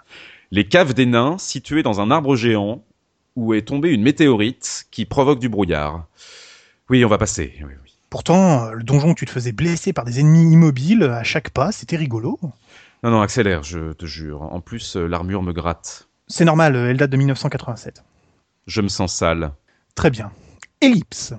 Les 0.53 0.69
caves 0.69 0.95
des 0.95 1.07
nains, 1.07 1.37
situées 1.37 1.83
dans 1.83 2.00
un 2.00 2.12
arbre 2.12 2.37
géant, 2.37 2.85
où 3.35 3.53
est 3.53 3.62
tombée 3.62 3.91
une 3.91 4.03
météorite 4.03 4.87
qui 4.93 5.07
provoque 5.07 5.41
du 5.41 5.49
brouillard. 5.49 6.07
Oui, 6.88 7.05
on 7.05 7.09
va 7.09 7.19
passer. 7.19 7.53
Oui, 7.62 7.73
oui. 7.83 7.94
Pourtant, 8.14 8.71
le 8.71 8.85
donjon 8.85 9.12
tu 9.12 9.26
te 9.26 9.33
faisais 9.33 9.50
blesser 9.50 9.92
par 9.92 10.04
des 10.04 10.21
ennemis 10.21 10.52
immobiles 10.52 11.02
à 11.02 11.25
chaque 11.25 11.50
pas, 11.50 11.73
c'était 11.73 11.97
rigolo. 11.97 12.38
Non, 13.02 13.11
non, 13.11 13.21
accélère, 13.23 13.64
je 13.64 13.92
te 13.92 14.06
jure. 14.06 14.42
En 14.42 14.61
plus, 14.61 14.94
euh, 14.94 15.09
l'armure 15.09 15.42
me 15.42 15.52
gratte. 15.52 16.09
C'est 16.28 16.44
normal, 16.44 16.76
elle 16.76 16.97
date 16.97 17.11
de 17.11 17.16
1987. 17.16 18.04
Je 18.68 18.80
me 18.83 18.87
sens 18.87 19.12
sale. 19.12 19.50
Très 19.97 20.11
bien. 20.11 20.30
Ellipse. 20.80 21.35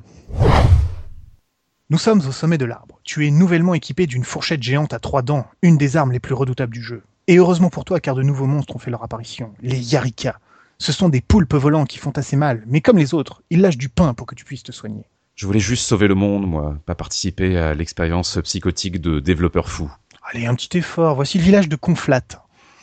Nous 1.90 1.98
sommes 1.98 2.20
au 2.28 2.34
sommet 2.34 2.58
de 2.58 2.66
l'arbre. 2.66 3.00
Tu 3.06 3.26
es 3.26 3.32
nouvellement 3.32 3.74
équipé 3.74 4.06
d'une 4.06 4.26
fourchette 4.26 4.62
géante 4.62 4.94
à 4.94 5.00
trois 5.00 5.22
dents, 5.22 5.48
une 5.62 5.78
des 5.78 5.96
armes 5.96 6.12
les 6.12 6.20
plus 6.20 6.34
redoutables 6.34 6.74
du 6.74 6.84
jeu. 6.84 7.04
Et 7.28 7.38
heureusement 7.38 7.70
pour 7.70 7.86
toi, 7.86 8.02
car 8.02 8.16
de 8.16 8.22
nouveaux 8.22 8.48
monstres 8.48 8.76
ont 8.76 8.80
fait 8.80 8.92
leur 8.92 9.06
apparition. 9.06 9.54
Les 9.62 9.94
Yarika. 9.94 10.42
Ce 10.80 10.92
sont 10.92 11.08
des 11.08 11.22
poulpes 11.22 11.56
volants 11.56 11.86
qui 11.86 12.00
font 12.00 12.12
assez 12.18 12.36
mal, 12.36 12.64
mais 12.68 12.82
comme 12.82 12.98
les 12.98 13.14
autres, 13.14 13.44
ils 13.50 13.62
lâchent 13.62 13.78
du 13.78 13.88
pain 13.88 14.14
pour 14.14 14.28
que 14.28 14.36
tu 14.36 14.44
puisses 14.44 14.64
te 14.64 14.74
soigner. 14.74 15.06
Je 15.36 15.46
voulais 15.46 15.60
juste 15.60 15.86
sauver 15.86 16.08
le 16.08 16.16
monde, 16.16 16.48
moi, 16.48 16.78
pas 16.86 16.96
participer 16.96 17.58
à 17.58 17.74
l'expérience 17.74 18.40
psychotique 18.42 19.02
de 19.02 19.20
développeurs 19.20 19.70
fous. 19.70 19.92
Allez, 20.32 20.46
un 20.46 20.56
petit 20.56 20.78
effort. 20.78 21.16
Voici 21.16 21.38
le 21.38 21.44
village 21.44 21.68
de 21.68 21.76
Conflat. 21.76 22.22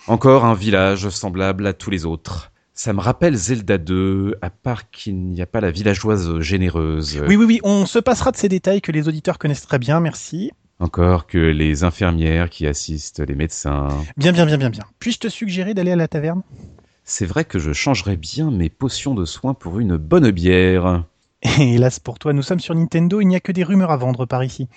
Encore 0.07 0.45
un 0.45 0.53
village 0.53 1.09
semblable 1.09 1.67
à 1.67 1.73
tous 1.73 1.89
les 1.89 2.05
autres. 2.05 2.53
Ça 2.75 2.93
me 2.93 3.01
rappelle 3.01 3.37
Zelda 3.37 3.79
2, 3.79 4.37
à 4.43 4.51
part 4.51 4.91
qu'il 4.91 5.29
n'y 5.29 5.41
a 5.41 5.47
pas 5.47 5.63
la 5.63 5.71
villageoise 5.71 6.41
généreuse. 6.41 7.23
Oui, 7.27 7.37
oui, 7.37 7.45
oui, 7.47 7.61
on 7.63 7.87
se 7.87 7.99
passera 7.99 8.33
de 8.33 8.37
ces 8.37 8.51
détails 8.51 8.83
que 8.83 8.93
les 8.93 9.09
auditeurs 9.09 9.39
connaissent 9.39 9.67
très 9.67 9.79
bien, 9.79 10.01
merci. 10.01 10.51
Encore 10.79 11.27
que 11.27 11.39
les 11.39 11.85
infirmières 11.85 12.51
qui 12.51 12.67
assistent 12.67 13.21
les 13.21 13.35
médecins. 13.35 13.89
Bien, 14.19 14.33
bien, 14.33 14.45
bien, 14.45 14.59
bien, 14.59 14.69
bien. 14.69 14.85
Puis-je 14.99 15.21
te 15.21 15.29
suggérer 15.29 15.73
d'aller 15.73 15.93
à 15.93 15.97
la 15.97 16.09
taverne? 16.09 16.43
C'est 17.05 17.27
vrai 17.27 17.45
que 17.45 17.59
je 17.59 17.73
changerais 17.73 18.17
bien 18.17 18.51
mes 18.51 18.69
potions 18.69 19.15
de 19.15 19.25
soins 19.25 19.55
pour 19.55 19.81
une 19.81 19.97
bonne 19.97 20.31
bière. 20.31 21.05
Et 21.43 21.75
hélas 21.75 21.99
pour 21.99 22.19
toi, 22.19 22.33
nous 22.33 22.43
sommes 22.43 22.61
sur 22.61 22.75
Nintendo, 22.75 23.21
il 23.21 23.27
n'y 23.27 23.37
a 23.37 23.41
que 23.41 23.53
des 23.53 23.65
rumeurs 23.65 23.91
à 23.91 23.97
vendre 23.97 24.27
par 24.27 24.45
ici. 24.45 24.69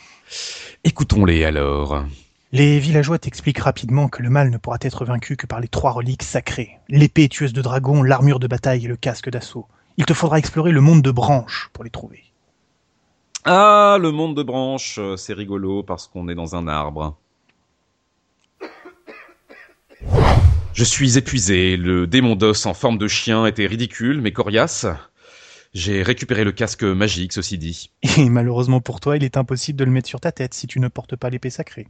Écoutons-les 0.84 1.46
alors. 1.46 2.04
Les 2.52 2.80
villageois 2.80 3.20
t'expliquent 3.20 3.60
rapidement 3.60 4.08
que 4.08 4.24
le 4.24 4.30
mal 4.30 4.50
ne 4.50 4.58
pourra 4.58 4.78
être 4.82 5.06
vaincu 5.06 5.36
que 5.36 5.46
par 5.46 5.60
les 5.60 5.68
trois 5.68 5.92
reliques 5.92 6.24
sacrées. 6.24 6.78
L'épée 6.90 7.28
tueuse 7.28 7.54
de 7.54 7.62
dragon, 7.62 8.02
l'armure 8.02 8.40
de 8.40 8.48
bataille 8.48 8.86
et 8.86 8.88
le 8.88 8.96
casque 8.96 9.30
d'assaut. 9.30 9.68
Il 9.98 10.06
te 10.06 10.14
faudra 10.14 10.40
explorer 10.40 10.72
le 10.72 10.82
monde 10.82 11.02
de 11.02 11.12
branches 11.12 11.70
pour 11.74 11.84
les 11.84 11.90
trouver. 11.90 12.24
Ah, 13.44 13.98
le 14.00 14.12
monde 14.12 14.36
de 14.36 14.44
branches, 14.44 15.00
c'est 15.18 15.34
rigolo 15.34 15.84
parce 15.84 16.08
qu'on 16.08 16.28
est 16.30 16.36
dans 16.36 16.56
un 16.56 16.68
arbre. 16.68 17.16
Je 20.74 20.84
suis 20.84 21.18
épuisé, 21.18 21.78
le 21.78 22.08
démon 22.08 22.36
d'os 22.36 22.66
en 22.66 22.74
forme 22.74 22.98
de 22.98 23.08
chien 23.08 23.46
était 23.46 23.68
ridicule 23.68 24.20
mais 24.20 24.34
coriace. 24.34 24.88
J'ai 25.76 26.04
récupéré 26.04 26.46
le 26.46 26.54
casque 26.54 26.84
magique, 26.84 27.34
ceci 27.34 27.58
dit. 27.58 27.92
Et 28.18 28.30
malheureusement 28.30 28.80
pour 28.80 29.02
toi, 29.02 29.18
il 29.18 29.26
est 29.26 29.36
impossible 29.36 29.78
de 29.78 29.84
le 29.84 29.92
mettre 29.92 30.08
sur 30.08 30.22
ta 30.22 30.32
tête 30.32 30.54
si 30.54 30.68
tu 30.68 30.80
ne 30.80 30.88
portes 30.88 31.18
pas 31.18 31.30
l'épée 31.30 31.50
sacrée. 31.50 31.86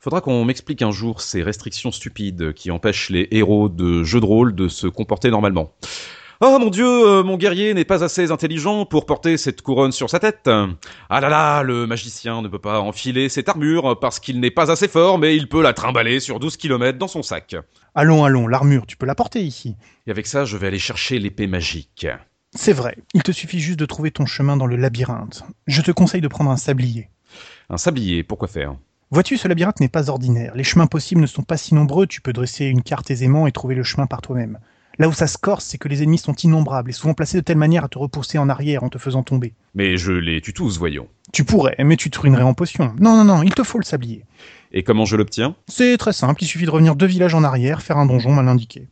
Faudra 0.00 0.20
qu'on 0.20 0.44
m'explique 0.44 0.82
un 0.82 0.90
jour 0.90 1.20
ces 1.20 1.44
restrictions 1.44 1.92
stupides 1.92 2.52
qui 2.52 2.72
empêchent 2.72 3.10
les 3.10 3.28
héros 3.30 3.68
de 3.68 4.02
jeux 4.02 4.18
de 4.18 4.26
rôle 4.26 4.56
de 4.56 4.66
se 4.66 4.88
comporter 4.88 5.30
normalement. 5.30 5.72
Oh 6.40 6.58
mon 6.58 6.68
dieu, 6.68 6.84
euh, 6.84 7.22
mon 7.22 7.36
guerrier 7.36 7.74
n'est 7.74 7.84
pas 7.84 8.02
assez 8.02 8.32
intelligent 8.32 8.86
pour 8.86 9.06
porter 9.06 9.36
cette 9.36 9.62
couronne 9.62 9.92
sur 9.92 10.10
sa 10.10 10.18
tête. 10.18 10.50
Ah 11.08 11.20
là 11.20 11.28
là, 11.28 11.62
le 11.62 11.86
magicien 11.86 12.42
ne 12.42 12.48
peut 12.48 12.58
pas 12.58 12.80
enfiler 12.80 13.28
cette 13.28 13.48
armure 13.48 14.00
parce 14.00 14.18
qu'il 14.18 14.40
n'est 14.40 14.50
pas 14.50 14.72
assez 14.72 14.88
fort, 14.88 15.20
mais 15.20 15.36
il 15.36 15.48
peut 15.48 15.62
la 15.62 15.74
trimballer 15.74 16.18
sur 16.18 16.40
12 16.40 16.56
km 16.56 16.98
dans 16.98 17.06
son 17.06 17.22
sac. 17.22 17.54
Allons, 17.94 18.24
allons, 18.24 18.48
l'armure, 18.48 18.84
tu 18.84 18.96
peux 18.96 19.06
la 19.06 19.14
porter 19.14 19.42
ici. 19.42 19.76
Et 20.08 20.10
avec 20.10 20.26
ça, 20.26 20.44
je 20.44 20.56
vais 20.56 20.66
aller 20.66 20.80
chercher 20.80 21.20
l'épée 21.20 21.46
magique. 21.46 22.08
C'est 22.54 22.72
vrai, 22.72 22.98
il 23.14 23.22
te 23.22 23.32
suffit 23.32 23.60
juste 23.60 23.78
de 23.78 23.86
trouver 23.86 24.10
ton 24.10 24.26
chemin 24.26 24.56
dans 24.56 24.66
le 24.66 24.76
labyrinthe. 24.76 25.44
Je 25.66 25.82
te 25.82 25.90
conseille 25.90 26.20
de 26.20 26.28
prendre 26.28 26.50
un 26.50 26.56
sablier. 26.56 27.08
Un 27.68 27.76
sablier, 27.76 28.22
pourquoi 28.22 28.48
faire? 28.48 28.76
Vois-tu, 29.10 29.36
ce 29.36 29.46
labyrinthe 29.46 29.80
n'est 29.80 29.88
pas 29.88 30.10
ordinaire. 30.10 30.54
Les 30.54 30.64
chemins 30.64 30.86
possibles 30.86 31.20
ne 31.20 31.26
sont 31.26 31.42
pas 31.42 31.56
si 31.56 31.74
nombreux, 31.74 32.06
tu 32.06 32.20
peux 32.20 32.32
dresser 32.32 32.66
une 32.66 32.82
carte 32.82 33.10
aisément 33.10 33.46
et 33.46 33.52
trouver 33.52 33.74
le 33.74 33.82
chemin 33.82 34.06
par 34.06 34.22
toi-même. 34.22 34.58
Là 34.98 35.08
où 35.08 35.12
ça 35.12 35.26
se 35.26 35.36
corse, 35.36 35.64
c'est 35.64 35.76
que 35.76 35.88
les 35.88 36.02
ennemis 36.02 36.18
sont 36.18 36.34
innombrables 36.34 36.88
et 36.88 36.92
souvent 36.94 37.12
placés 37.12 37.36
de 37.36 37.42
telle 37.42 37.58
manière 37.58 37.84
à 37.84 37.88
te 37.88 37.98
repousser 37.98 38.38
en 38.38 38.48
arrière 38.48 38.82
en 38.82 38.88
te 38.88 38.96
faisant 38.96 39.22
tomber. 39.22 39.52
Mais 39.74 39.98
je 39.98 40.12
les 40.12 40.40
tue 40.40 40.54
tous, 40.54 40.78
voyons. 40.78 41.06
Tu 41.32 41.44
pourrais, 41.44 41.76
mais 41.84 41.96
tu 41.96 42.08
te 42.08 42.18
ruinerais 42.18 42.42
en 42.42 42.54
potion. 42.54 42.94
Non, 42.98 43.16
non, 43.16 43.24
non, 43.24 43.42
il 43.42 43.52
te 43.54 43.62
faut 43.62 43.78
le 43.78 43.84
sablier. 43.84 44.24
Et 44.72 44.82
comment 44.82 45.04
je 45.04 45.16
l'obtiens? 45.16 45.54
C'est 45.68 45.98
très 45.98 46.14
simple, 46.14 46.42
il 46.42 46.46
suffit 46.46 46.64
de 46.64 46.70
revenir 46.70 46.96
deux 46.96 47.06
villages 47.06 47.34
en 47.34 47.44
arrière, 47.44 47.82
faire 47.82 47.98
un 47.98 48.06
donjon 48.06 48.32
mal 48.32 48.48
indiqué. 48.48 48.88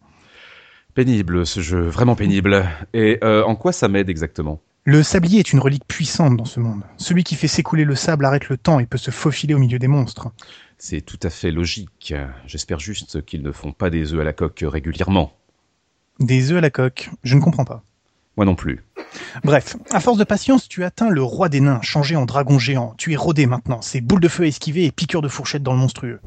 Pénible 0.94 1.44
ce 1.44 1.60
jeu, 1.60 1.80
vraiment 1.88 2.14
pénible. 2.14 2.64
Et 2.92 3.18
euh, 3.24 3.42
en 3.44 3.56
quoi 3.56 3.72
ça 3.72 3.88
m'aide 3.88 4.08
exactement? 4.08 4.60
Le 4.84 5.02
sablier 5.02 5.40
est 5.40 5.52
une 5.52 5.58
relique 5.58 5.86
puissante 5.88 6.36
dans 6.36 6.44
ce 6.44 6.60
monde. 6.60 6.82
Celui 6.98 7.24
qui 7.24 7.34
fait 7.34 7.48
s'écouler 7.48 7.84
le 7.84 7.96
sable 7.96 8.24
arrête 8.24 8.48
le 8.48 8.56
temps 8.56 8.78
et 8.78 8.86
peut 8.86 8.98
se 8.98 9.10
faufiler 9.10 9.54
au 9.54 9.58
milieu 9.58 9.78
des 9.78 9.88
monstres. 9.88 10.30
C'est 10.78 11.00
tout 11.00 11.18
à 11.22 11.30
fait 11.30 11.50
logique. 11.50 12.14
J'espère 12.46 12.78
juste 12.78 13.24
qu'ils 13.24 13.42
ne 13.42 13.50
font 13.50 13.72
pas 13.72 13.90
des 13.90 14.12
œufs 14.12 14.20
à 14.20 14.24
la 14.24 14.32
coque 14.32 14.62
régulièrement. 14.64 15.32
Des 16.20 16.52
œufs 16.52 16.58
à 16.58 16.60
la 16.60 16.70
coque, 16.70 17.10
je 17.24 17.34
ne 17.34 17.40
comprends 17.40 17.64
pas. 17.64 17.82
Moi 18.36 18.46
non 18.46 18.54
plus. 18.54 18.84
Bref, 19.42 19.76
à 19.90 20.00
force 20.00 20.18
de 20.18 20.24
patience, 20.24 20.68
tu 20.68 20.84
atteins 20.84 21.08
le 21.08 21.22
roi 21.22 21.48
des 21.48 21.60
nains, 21.60 21.80
changé 21.82 22.14
en 22.14 22.26
dragon 22.26 22.58
géant. 22.58 22.94
Tu 22.98 23.12
es 23.12 23.16
rodé 23.16 23.46
maintenant, 23.46 23.80
c'est 23.80 24.00
boule 24.00 24.20
de 24.20 24.28
feu 24.28 24.44
à 24.44 24.46
esquiver 24.46 24.84
et 24.84 24.92
piqûre 24.92 25.22
de 25.22 25.28
fourchette 25.28 25.62
dans 25.62 25.72
le 25.72 25.78
monstrueux. 25.78 26.20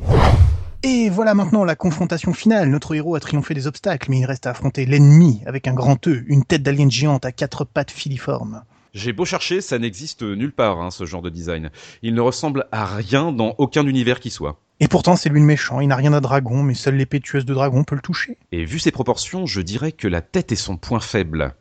Et 0.90 1.10
voilà 1.10 1.34
maintenant 1.34 1.66
la 1.66 1.76
confrontation 1.76 2.32
finale. 2.32 2.70
Notre 2.70 2.96
héros 2.96 3.16
a 3.16 3.20
triomphé 3.20 3.54
des 3.54 3.68
obstacles, 3.68 4.10
mais 4.10 4.20
il 4.20 4.26
reste 4.26 4.48
à 4.48 4.52
affronter 4.52 4.86
l'ennemi 4.86 5.42
avec 5.46 5.68
un 5.68 5.74
grand 5.74 6.08
E, 6.08 6.24
une 6.28 6.46
tête 6.46 6.64
d'alien 6.64 6.90
géante 6.90 7.26
à 7.26 7.34
quatre 7.34 7.66
pattes 7.66 7.92
filiformes. 7.92 8.64
J'ai 8.94 9.12
beau 9.12 9.26
chercher, 9.26 9.60
ça 9.60 9.80
n'existe 9.80 10.24
nulle 10.24 10.54
part, 10.54 10.80
hein, 10.80 10.90
ce 10.90 11.04
genre 11.04 11.22
de 11.22 11.30
design. 11.30 11.72
Il 12.04 12.14
ne 12.14 12.22
ressemble 12.22 12.68
à 12.72 12.86
rien 12.86 13.34
dans 13.34 13.54
aucun 13.58 13.86
univers 13.86 14.22
qui 14.22 14.30
soit. 14.30 14.62
Et 14.80 14.88
pourtant, 14.88 15.18
c'est 15.18 15.28
lui 15.28 15.42
le 15.42 15.46
méchant. 15.46 15.82
Il 15.82 15.90
n'a 15.90 15.98
rien 15.98 16.14
à 16.14 16.22
dragon, 16.22 16.64
mais 16.64 16.74
seule 16.74 16.96
l'épée 16.96 17.20
tueuse 17.20 17.44
de 17.44 17.54
dragon 17.54 17.84
peut 17.84 17.96
le 17.96 18.02
toucher. 18.02 18.38
Et 18.54 18.64
vu 18.64 18.80
ses 18.80 18.92
proportions, 18.92 19.46
je 19.46 19.60
dirais 19.60 19.92
que 19.92 20.08
la 20.08 20.22
tête 20.22 20.54
est 20.54 20.56
son 20.56 20.78
point 20.78 21.02
faible. 21.02 21.54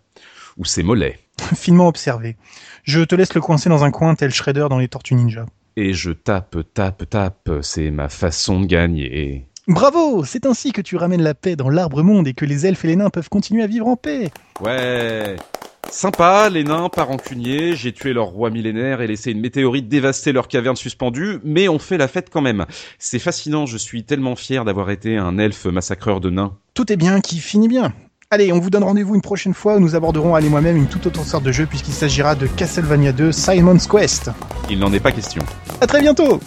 Ou 0.56 0.64
ses 0.64 0.84
mollets. 0.84 1.18
Finement 1.56 1.88
observé. 1.88 2.36
Je 2.84 3.00
te 3.00 3.16
laisse 3.16 3.34
le 3.34 3.40
coincer 3.40 3.70
dans 3.70 3.82
un 3.82 3.90
coin 3.90 4.14
tel 4.14 4.32
Shredder 4.32 4.68
dans 4.70 4.78
les 4.78 4.86
Tortues 4.86 5.16
Ninja. 5.16 5.46
Et 5.76 5.92
je 5.92 6.10
tape, 6.10 6.56
tape, 6.72 7.08
tape. 7.08 7.50
C'est 7.60 7.90
ma 7.90 8.08
façon 8.08 8.60
de 8.60 8.66
gagner. 8.66 9.46
Bravo 9.68 10.24
C'est 10.24 10.46
ainsi 10.46 10.72
que 10.72 10.80
tu 10.80 10.96
ramènes 10.96 11.22
la 11.22 11.34
paix 11.34 11.54
dans 11.54 11.68
l'arbre 11.68 12.02
monde 12.02 12.26
et 12.28 12.34
que 12.34 12.44
les 12.44 12.66
elfes 12.66 12.84
et 12.84 12.88
les 12.88 12.96
nains 12.96 13.10
peuvent 13.10 13.28
continuer 13.28 13.62
à 13.62 13.66
vivre 13.66 13.86
en 13.86 13.96
paix. 13.96 14.30
Ouais. 14.60 15.36
Sympa, 15.90 16.48
les 16.50 16.64
nains 16.64 16.88
pas 16.88 17.04
rancuniers, 17.04 17.76
j'ai 17.76 17.92
tué 17.92 18.12
leur 18.12 18.26
roi 18.26 18.50
millénaire 18.50 19.00
et 19.00 19.06
laissé 19.06 19.30
une 19.30 19.40
météorite 19.40 19.88
dévaster 19.88 20.32
leur 20.32 20.48
caverne 20.48 20.76
suspendue, 20.76 21.38
mais 21.44 21.68
on 21.68 21.78
fait 21.78 21.98
la 21.98 22.08
fête 22.08 22.28
quand 22.30 22.40
même. 22.40 22.66
C'est 22.98 23.18
fascinant, 23.18 23.66
je 23.66 23.76
suis 23.76 24.04
tellement 24.04 24.34
fier 24.34 24.64
d'avoir 24.64 24.90
été 24.90 25.16
un 25.16 25.38
elfe 25.38 25.66
massacreur 25.66 26.20
de 26.20 26.30
nains. 26.30 26.56
Tout 26.74 26.92
est 26.92 26.96
bien 26.96 27.20
qui 27.20 27.38
finit 27.38 27.68
bien. 27.68 27.92
Allez, 28.28 28.52
on 28.52 28.58
vous 28.58 28.70
donne 28.70 28.82
rendez-vous 28.82 29.14
une 29.14 29.20
prochaine 29.20 29.54
fois 29.54 29.76
où 29.76 29.78
nous 29.78 29.94
aborderons, 29.94 30.36
elle 30.36 30.44
et 30.44 30.48
moi-même, 30.48 30.76
une 30.76 30.88
toute 30.88 31.06
autre 31.06 31.24
sorte 31.24 31.44
de 31.44 31.52
jeu 31.52 31.64
puisqu'il 31.64 31.94
s'agira 31.94 32.34
de 32.34 32.48
Castlevania 32.48 33.12
2 33.12 33.30
Simon's 33.30 33.86
Quest. 33.86 34.32
Il 34.68 34.80
n'en 34.80 34.92
est 34.92 34.98
pas 34.98 35.12
question. 35.12 35.44
À 35.80 35.86
très 35.86 36.00
bientôt 36.00 36.40